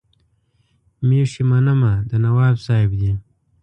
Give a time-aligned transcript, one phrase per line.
[1.07, 3.13] مېښې منمه د نواب صاحب دي.